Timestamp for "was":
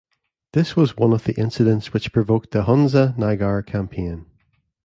0.75-0.97